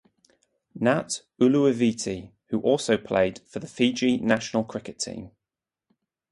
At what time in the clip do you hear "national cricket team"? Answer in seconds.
4.17-5.29